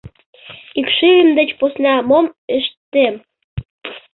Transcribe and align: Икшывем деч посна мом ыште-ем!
Икшывем 0.79 1.29
деч 1.37 1.49
посна 1.59 1.93
мом 2.09 2.25
ыште-ем! 2.57 3.15